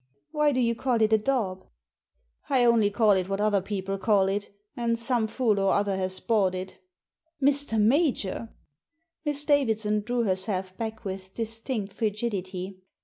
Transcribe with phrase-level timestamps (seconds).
[0.31, 1.67] "Why do you call it a daub?"^
[2.49, 6.55] I only call it what other people call it, and some fool or other has bought
[6.55, 6.79] it!""
[7.49, 7.79] Mr.
[7.79, 8.49] Major!
[9.25, 12.79] Miss Davidson drew herself back with distinct frigidity.